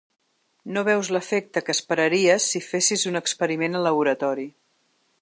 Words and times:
No 0.77 0.81
veus 0.87 1.11
l’efecte 1.15 1.63
que 1.67 1.75
esperaries 1.77 2.49
si 2.55 2.65
fessis 2.71 3.07
un 3.13 3.23
experiment 3.23 3.81
al 3.81 3.89
laboratori. 3.91 4.49